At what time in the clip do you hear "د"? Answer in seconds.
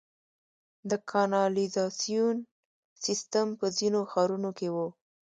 0.89-0.91